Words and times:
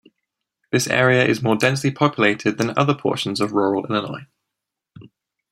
This 0.71 0.87
area 0.87 1.23
is 1.23 1.43
more 1.43 1.55
densely 1.55 1.91
populated 1.91 2.57
than 2.57 2.75
other 2.75 2.95
portions 2.95 3.39
of 3.39 3.51
rural 3.51 3.85
Illinois. 3.85 4.25